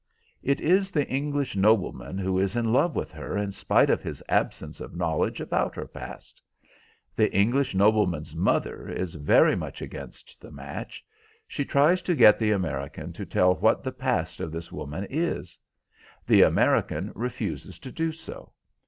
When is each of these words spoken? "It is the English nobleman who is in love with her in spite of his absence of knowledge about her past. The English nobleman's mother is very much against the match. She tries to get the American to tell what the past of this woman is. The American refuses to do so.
"It 0.41 0.59
is 0.59 0.91
the 0.91 1.07
English 1.07 1.55
nobleman 1.55 2.17
who 2.17 2.39
is 2.39 2.55
in 2.55 2.73
love 2.73 2.95
with 2.95 3.11
her 3.11 3.37
in 3.37 3.51
spite 3.51 3.91
of 3.91 4.01
his 4.01 4.23
absence 4.27 4.81
of 4.81 4.95
knowledge 4.95 5.39
about 5.39 5.75
her 5.75 5.85
past. 5.85 6.41
The 7.15 7.31
English 7.31 7.75
nobleman's 7.75 8.35
mother 8.35 8.89
is 8.89 9.13
very 9.13 9.55
much 9.55 9.79
against 9.79 10.41
the 10.41 10.49
match. 10.49 11.05
She 11.47 11.63
tries 11.65 12.01
to 12.01 12.15
get 12.15 12.39
the 12.39 12.49
American 12.49 13.13
to 13.13 13.27
tell 13.27 13.53
what 13.53 13.83
the 13.83 13.91
past 13.91 14.39
of 14.39 14.51
this 14.51 14.71
woman 14.71 15.05
is. 15.07 15.55
The 16.25 16.41
American 16.41 17.11
refuses 17.13 17.77
to 17.77 17.91
do 17.91 18.11
so. 18.11 18.53